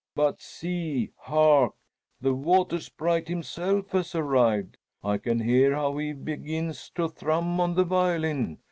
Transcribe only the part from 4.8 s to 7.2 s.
I can hear how he begins to